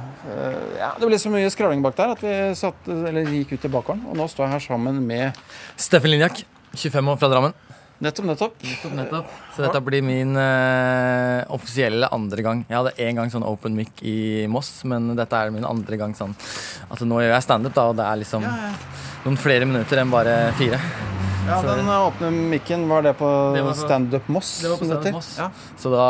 [0.78, 3.74] ja, det ble så mye skravling bak der at vi satt, eller gikk ut til
[3.74, 4.06] bakgården.
[4.12, 5.41] Og nå står jeg her sammen med
[5.82, 6.44] Steffen Linjak,
[6.78, 7.58] 25 år fra Drammen.
[8.02, 8.63] Nettopp, nettopp.
[8.65, 9.34] nettopp, nettopp.
[9.54, 12.63] Så dette blir min uh, offisielle andre gang.
[12.70, 16.17] Jeg hadde én gang sånn open mic i Moss, men dette er min andre gang
[16.17, 16.34] sånn
[16.89, 19.00] Altså nå gjør jeg standup, da, og det er liksom ja, ja.
[19.28, 20.82] noen flere minutter enn bare fire.
[21.47, 23.27] Ja, så, Den åpne mikken, var det på,
[23.58, 24.49] på Standup Moss?
[24.62, 25.30] Det var på Standup Moss.
[25.39, 25.47] Ja.
[25.77, 26.06] Så da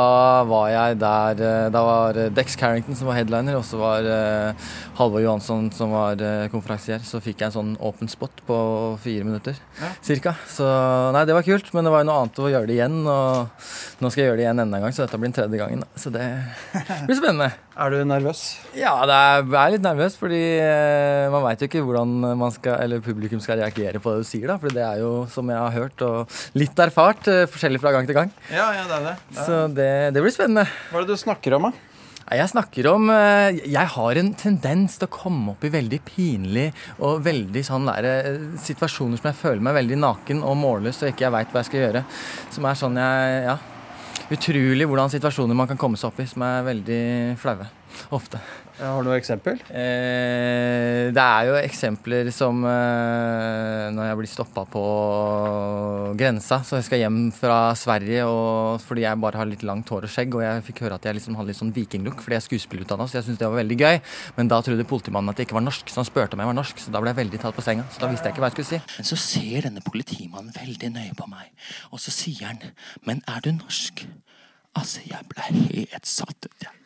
[0.50, 4.04] var jeg der eh, Da var eh, Dex Carrington som var headliner, og så var
[4.04, 7.00] uh, Halvor Johansson som var uh, konferansier.
[7.08, 8.58] Så fikk jeg en sånn åpen spot på
[9.04, 9.94] fire minutter ja.
[10.04, 10.36] cirka.
[10.52, 10.68] Så
[11.16, 13.00] nei, det var kult, men det var jo noe annet å gjøre det igjen.
[13.08, 15.64] Og nå skal jeg gjøre det igjen enda en gang, så dette blir den tredje
[15.64, 15.88] gangen.
[15.96, 16.28] Så det
[17.08, 17.54] blir spennende.
[17.82, 18.44] Er du nervøs?
[18.76, 22.52] Ja, det er, jeg er litt nervøs, fordi uh, man veit jo ikke hvordan man
[22.52, 24.60] skal, eller publikum skal reagere på det du sier, da.
[24.60, 28.10] For det er jo som jeg har hørt og litt erfart, uh, forskjellig fra gang
[28.10, 28.34] til gang.
[28.50, 29.16] Ja, ja, det er det.
[29.30, 29.46] det er.
[29.48, 30.68] Så det, det, blir spennende.
[30.90, 31.88] Hva er det du snakker om, da?
[32.32, 36.70] Jeg snakker om uh, Jeg har en tendens til å komme opp i veldig pinlig
[37.04, 41.12] og veldig sånn der, uh, situasjoner som jeg føler meg veldig naken og målløs og
[41.12, 42.06] ikke jeg veit hva jeg skal gjøre.
[42.56, 43.60] Som er sånn jeg Ja.
[44.32, 47.02] Utrolig hvordan situasjoner man kan komme seg opp i som er veldig
[47.42, 47.66] flaue.
[48.16, 48.40] Ofte.
[48.82, 49.60] Ja, har du noe eksempel?
[49.78, 54.82] Eh, det er jo eksempler som eh, når jeg blir stoppa på
[56.18, 56.64] grensa.
[56.66, 60.14] Så jeg skal hjem fra Sverige og, fordi jeg bare har litt langt hår og
[60.16, 60.34] skjegg.
[60.34, 63.06] Og jeg fikk høre at jeg liksom hadde litt sånn vikinglook fordi jeg er skuespillerutdanna.
[63.06, 64.02] Så jeg syntes det var veldig gøy.
[64.40, 66.60] Men da trodde politimannen at jeg ikke var norsk, så han spurte om jeg var
[66.64, 66.82] norsk.
[66.82, 67.86] Så da ble jeg veldig tatt på senga.
[67.94, 68.84] Så da visste jeg ikke hva jeg skulle si.
[68.98, 71.54] Men så ser denne politimannen veldig nøye på meg,
[71.94, 72.66] og så sier han
[73.06, 74.08] Men er du norsk?
[74.74, 76.81] Altså, jeg ble helt satt ut, jeg.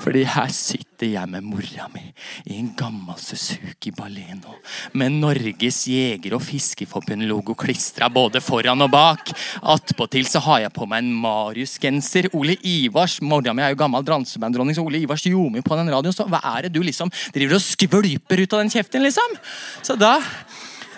[0.00, 2.02] Fordi her sitter jeg med mora mi
[2.46, 4.54] i en gammel Suzuki Baleno
[4.98, 9.32] med Norges jeger- og fiskeforbund-logo klistra både foran og bak.
[9.62, 12.30] Attpåtil så har jeg på meg en Marius-genser.
[12.36, 16.16] Ole Ivars Mora mi er jo gammel dansebandronning, så Ole Ivars ljomer på den radioen.
[16.16, 19.38] Så hva er det du liksom driver og skvulper ut av den kjeften, liksom?
[19.82, 20.18] Så da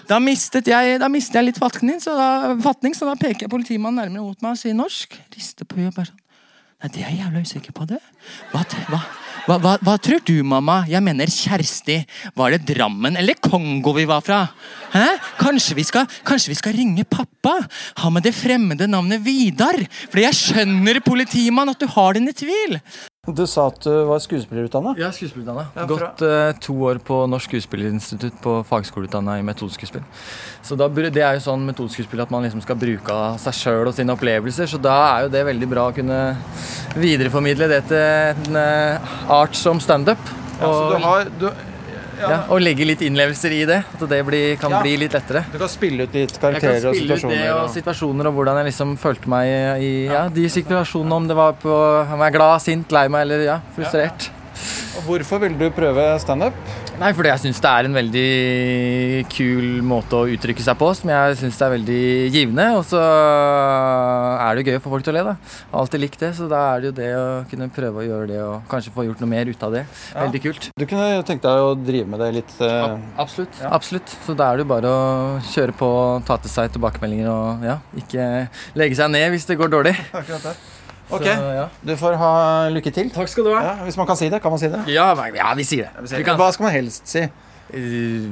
[0.08, 4.02] da mistet, jeg, da mistet jeg litt fatning så, da, fatning, så da peker politimannen
[4.02, 5.14] nærmere mot meg og sier norsk.
[5.36, 5.94] Rister på huet.
[5.94, 6.21] sånn.
[6.82, 7.98] Nei, det er jeg jævla usikker på, det.
[8.50, 8.98] Hva, hva,
[9.46, 10.80] hva, hva, tror du, mamma?
[10.90, 12.00] Jeg mener Kjersti.
[12.34, 14.40] Var det Drammen eller Kongo vi var fra?
[14.90, 15.04] Hæ?
[15.38, 17.54] Kanskje vi skal, kanskje vi skal ringe pappa?
[18.02, 19.78] Ha med det fremmede navnet Vidar?
[20.10, 22.80] For jeg skjønner, politimann, at du har dine tvil.
[23.22, 24.96] Du sa at du var skuespillerutdanna?
[24.98, 25.68] Ja, skuespillerutdanna.
[25.76, 30.02] Ja, Gått uh, to år på Norsk Skuespillerinstitutt på fagskoleutdanna i metodeskuespill.
[30.66, 33.92] Så da, Det er jo sånn metodeskuespill at man liksom skal bruke av seg sjøl
[33.92, 34.66] og sine opplevelser.
[34.66, 36.18] Så da er jo det veldig bra å kunne
[36.98, 40.18] videreformidle det til en uh, art som standup.
[40.58, 41.46] Ja, så du har, du,
[42.22, 42.40] ja.
[42.52, 43.80] og legge litt innlevelser i det.
[43.94, 45.44] At det blir, kan bli litt lettere.
[45.52, 47.38] Du kan spille ut litt karakterer og situasjoner.
[47.38, 51.18] Ut Det og situasjoner og hvordan jeg liksom følte meg i ja, de situasjonene.
[51.22, 54.30] Om det var på om jeg er glad, sint, lei meg eller ja, frustrert.
[55.06, 56.56] Hvorfor ville du prøve standup?
[57.02, 58.26] Fordi jeg syns det er en veldig
[59.32, 62.66] kul måte å uttrykke seg på, som jeg syns er veldig givende.
[62.78, 65.56] Og så er det gøy å få folk til å le, da.
[65.80, 68.38] Alltid likt det, så da er det jo det å kunne prøve å gjøre det
[68.44, 69.82] og kanskje få gjort noe mer ut av det.
[70.12, 70.18] Ja.
[70.20, 70.68] Veldig kult.
[70.78, 72.94] Du kunne tenkt deg å drive med det litt uh...
[73.22, 73.58] Absolutt.
[73.64, 73.72] Ja.
[73.74, 74.14] Absolutt.
[74.26, 75.90] Så da er det jo bare å kjøre på,
[76.28, 78.28] ta til seg tilbakemeldinger og ja, ikke
[78.78, 79.96] legge seg ned hvis det går dårlig.
[80.12, 80.54] Akkurat det.
[81.12, 81.68] Ok, så, ja.
[81.84, 82.32] Du får ha
[82.72, 83.10] lykke til.
[83.12, 83.62] Takk skal du ha.
[83.66, 84.82] Ja, hvis man kan si det, kan man si det?
[84.92, 86.08] Ja, ja vi sier det.
[86.08, 87.26] Vi Hva skal man helst si?
[87.72, 88.28] Uh,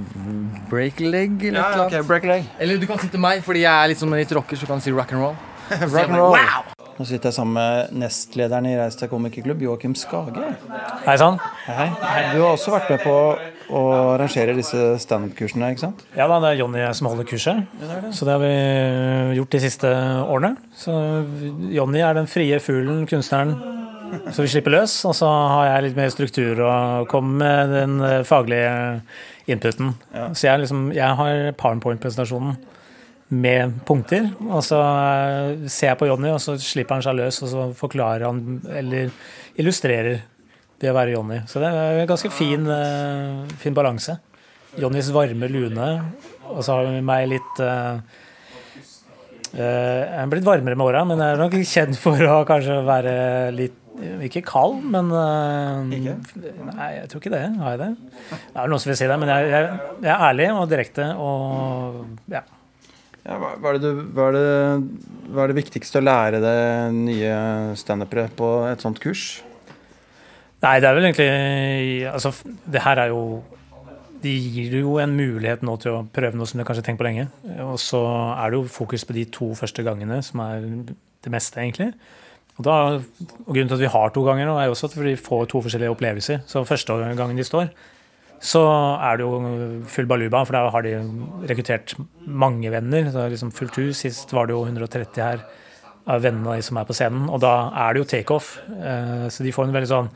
[0.68, 2.48] break leg eller ja, okay, break leg.
[2.60, 4.80] Eller du kan si til meg, fordi jeg er litt, som litt rocker, så kan
[4.80, 5.38] du si rock and roll.
[5.94, 6.36] rock and roll.
[6.36, 6.68] Wow!
[7.00, 10.50] Nå sitter jeg sammen med nestlederen i Reis til komikerklubb, Joakim Skage.
[11.06, 11.40] Hei sann.
[11.64, 11.88] Hei.
[12.34, 13.14] Du har også vært med på
[13.70, 13.82] å
[14.16, 16.04] arrangerer disse standup-kursene, ikke sant?
[16.18, 17.66] Ja da, det er Jonny som holder kurset.
[17.80, 18.12] Det det.
[18.16, 19.90] Så det har vi gjort de siste
[20.24, 20.54] årene.
[20.76, 20.94] Så
[21.72, 23.54] Jonny er den frie fuglen, kunstneren,
[24.34, 24.96] så vi slipper løs.
[25.06, 28.74] Og så har jeg litt mer struktur og kommer med den faglige
[29.50, 29.94] inputen.
[30.14, 30.28] Ja.
[30.34, 32.58] Så jeg, liksom, jeg har powerpoint-presentasjonen
[33.30, 34.26] med punkter.
[34.50, 37.66] Og så eh, ser jeg på Jonny, og så slipper han seg løs, og så
[37.78, 39.14] forklarer han eller
[39.60, 40.24] illustrerer
[40.80, 41.42] det å være Jonny.
[41.50, 44.16] Så det er en ganske fin, eh, fin balanse.
[44.78, 45.86] Jonnys varme lune,
[46.50, 51.18] og så har vi meg litt uh, uh, Jeg er blitt varmere med åra, men
[51.18, 53.14] jeg er nok kjent for å kanskje være
[53.56, 53.76] litt
[54.28, 57.42] Ikke kald, men uh, Nei, jeg tror ikke det.
[57.58, 57.90] Har jeg det?
[58.30, 59.68] Det er noen som vil si det, men jeg, jeg,
[60.06, 62.46] jeg er ærlig og direkte og ja.
[63.26, 64.48] ja hva, er du, hva, er det,
[65.34, 66.58] hva, er det, viktigste å lære det
[66.94, 67.36] nye
[67.80, 69.40] standupere på et sånt kurs?
[70.60, 71.30] Nei, det er vel egentlig
[72.10, 72.34] Altså,
[72.68, 73.22] det her er jo
[74.20, 77.00] de gir jo en mulighet nå til å prøve noe som du kanskje har tenkt
[77.00, 77.22] på lenge.
[77.64, 78.00] Og så
[78.34, 81.94] er det jo fokus på de to første gangene, som er det meste, egentlig.
[82.58, 84.98] Og, da, og Grunnen til at vi har to ganger, nå er jo også at
[85.00, 86.42] vi får to forskjellige opplevelser.
[86.50, 87.70] Så første gangen de står,
[88.44, 88.60] så
[89.04, 89.40] er det jo
[89.92, 90.94] full baluba, for da har de
[91.48, 93.08] rekruttert mange venner.
[93.08, 94.02] Så det er liksom fullt hus.
[94.04, 95.44] Sist var det jo 130 her
[96.10, 97.28] av vennene som er på scenen.
[97.32, 97.54] Og da
[97.86, 98.54] er det jo takeoff.
[98.68, 100.12] Eh, så de får en veldig sånn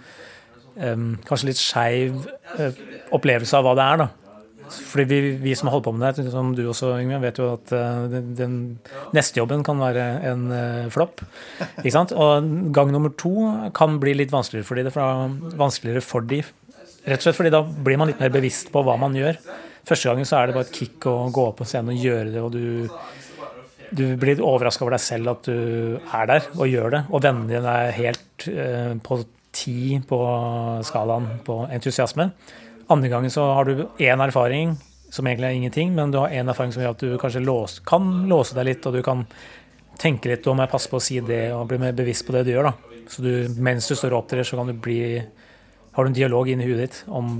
[0.74, 2.84] kanskje litt skeiv eh,
[3.14, 4.04] opplevelse av hva det er.
[4.04, 4.10] da.
[4.74, 7.50] Fordi vi, vi, som har holdt på med det, som du også, Yngve, vet jo
[7.52, 8.54] at uh, den, den
[9.16, 11.22] neste jobben kan være en uh, flopp.
[11.84, 13.34] Og gang nummer to
[13.76, 16.40] kan bli litt vanskeligere fordi det er vanskeligere for de.
[17.04, 19.38] Rett og slett fordi da blir man litt mer bevisst på hva man gjør.
[19.84, 22.30] Første gangen så er det bare et kick å gå opp på scenen og gjøre
[22.32, 22.88] det, og du,
[23.92, 27.02] du blir overraska over deg selv at du er der og gjør det.
[27.12, 29.20] Og vennene dine er helt uh, på
[29.54, 30.18] ti på
[30.86, 32.28] skalaen på entusiasme.
[32.92, 34.74] Andre gangen så har du én erfaring
[35.14, 37.78] som egentlig er ingenting, men du har én erfaring som gjør at du kanskje lås,
[37.86, 39.22] kan låse deg litt, og du kan
[40.00, 42.44] tenke litt om jeg passer på å si det, og bli mer bevisst på det
[42.48, 42.70] du gjør.
[42.72, 43.00] da.
[43.08, 45.00] Så du, mens du står og opptrer, så kan du bli
[45.94, 47.36] har du en dialog inni huet ditt om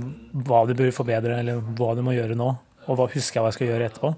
[0.47, 2.47] hva du bør forbedre, eller hva du må gjøre nå,
[2.85, 4.11] og hva husker jeg hva jeg skal gjøre etterpå.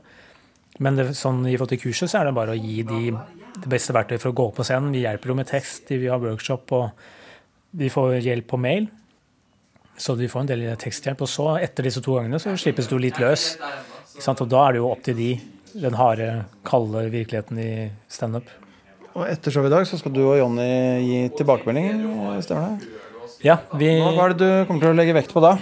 [0.86, 3.15] Men det, sånn, i forhold til kurset så er det bare å gi de
[3.57, 4.91] det beste verktøyet for å gå på scenen.
[4.93, 7.07] Vi hjelper jo med tekst, vi har workshop, og
[7.71, 8.88] vi får hjelp på mail.
[9.97, 11.23] Så de får en del teksthjelp.
[11.25, 13.56] Og så, etter disse to gangene, så slippes du litt løs.
[14.27, 15.32] Og da er det jo opp til de,
[15.77, 16.30] den harde,
[16.67, 17.71] kalde virkeligheten i
[18.12, 18.49] standup.
[19.17, 20.69] Og etter showet i dag så skal du og Jonny
[21.01, 22.06] gi tilbakemelding,
[22.45, 22.93] stemmer det?
[23.45, 23.89] Ja, vi...
[24.01, 25.56] Hva er det du kommer til å legge vekt på da?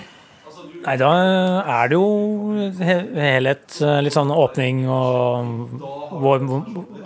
[0.85, 1.11] Nei, da
[1.63, 2.09] er det jo
[3.17, 3.77] helhet.
[4.05, 5.79] Litt sånn åpning og
[6.21, 6.43] hvor,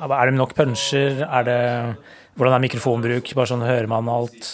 [0.09, 1.21] Er det nok punsjer?
[1.23, 1.61] Er det
[2.39, 3.31] Hvordan er mikrofonbruk?
[3.35, 4.51] Bare sånn hører man alt.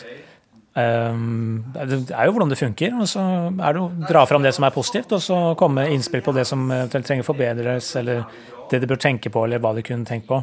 [0.76, 2.98] Um, det er jo hvordan det funker.
[3.00, 5.96] og Så er det å dra fram det som er positivt, og så komme med
[5.96, 8.26] innspill på det som trenger forbedres, eller
[8.72, 10.42] det de bør tenke på, eller hva de kunne tenkt på.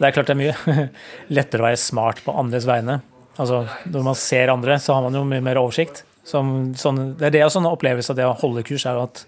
[0.00, 0.86] Det er klart det er mye
[1.36, 3.00] lettere å være smart på andres vegne.
[3.40, 6.04] Altså, Når man ser andre, så har man jo mye mer oversikt.
[6.26, 6.74] Sånn,
[7.18, 9.24] det er det og sånn opplevelse av det å holde kurs, er jo at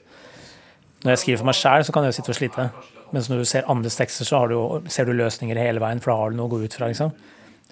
[1.02, 2.66] når jeg skriver for meg sjæl, så kan jeg sitte og slite.
[3.12, 4.56] Mens når du ser andres tekster, så du,
[4.92, 6.88] ser du løsninger hele veien, for da har du noe å gå ut fra.
[6.92, 7.10] liksom.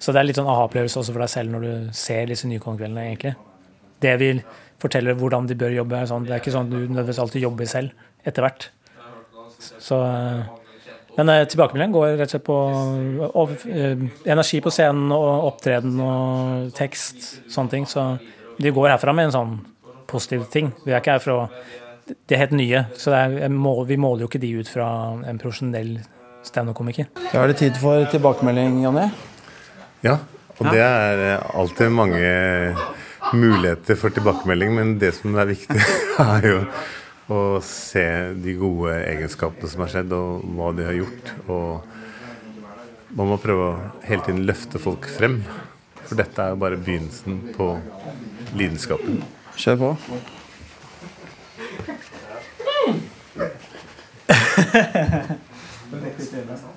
[0.00, 3.06] Så det er litt sånn aha-opplevelse også for deg selv når du ser disse Nykongkveldene,
[3.10, 3.34] egentlig.
[4.00, 4.40] Det vil
[4.80, 6.00] fortelle hvordan de bør jobbe.
[6.08, 6.24] Sånn.
[6.24, 8.70] Det er ikke sånn at du nødvendigvis alltid jobber selv etter hvert.
[9.60, 9.98] Så,
[11.18, 13.52] men eh, tilbakemeldingen går rett og slett på og, og,
[14.24, 17.88] energi på scenen og opptreden og tekst, sånne ting.
[17.88, 18.06] Så
[18.56, 19.58] de går herfra med en sånn
[20.10, 20.72] positiv ting.
[20.86, 21.44] Vi er ikke her for å
[22.26, 23.36] De er helt nye, så er,
[23.86, 24.86] vi måler jo ikke de ut fra
[25.30, 25.92] en profesjonell
[26.42, 27.06] standup-komiker.
[27.30, 29.04] Da er det tid for tilbakemelding, Jonny.
[30.04, 30.16] Ja,
[30.56, 32.30] og det er alltid mange
[33.36, 35.80] muligheter for tilbakemelding, men det som er viktig,
[36.24, 36.58] er jo
[37.30, 38.04] å se
[38.42, 41.32] de gode egenskapene som har skjedd, og hva de har gjort.
[41.52, 41.70] Og
[43.18, 45.40] man må prøve å hele tiden løfte folk frem.
[46.06, 47.66] For dette er jo bare begynnelsen på
[48.58, 49.22] lidenskapen.
[49.60, 49.90] Kjør på.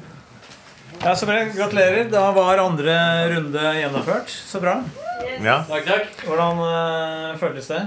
[1.01, 1.39] Ja, så bra.
[1.55, 2.09] Gratulerer.
[2.11, 2.95] Da var andre
[3.35, 4.29] runde gjennomført.
[4.29, 4.81] Så bra.
[5.43, 5.63] Ja.
[5.67, 6.25] Takk, takk.
[6.27, 7.81] Hvordan uh, føles det?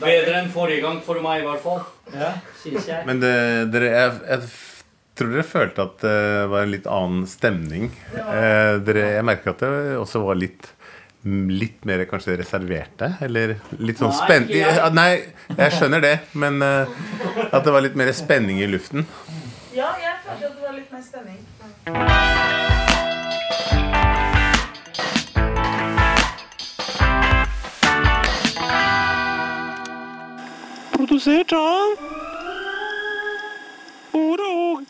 [0.00, 1.82] Bedre enn forrige gang, for meg i hvert fall.
[2.14, 2.32] Ja.
[2.62, 3.04] Synes jeg.
[3.08, 3.34] Men det,
[3.72, 4.48] dere, jeg, jeg,
[5.16, 6.16] tror dere følte at det
[6.52, 7.90] var en litt annen stemning.
[8.12, 10.72] Eh, dere, jeg merker at det også var litt
[11.26, 13.08] Litt mer kanskje reserverte?
[13.24, 14.62] Eller litt sånn spenning
[14.94, 15.08] Nei,
[15.56, 16.86] jeg skjønner det, men uh,
[17.48, 19.02] at det var litt mer spenning i luften.
[19.74, 21.40] Ja, jeg følte at det var litt mer spenning.
[30.90, 31.94] Producer John?
[34.12, 34.82] Udo,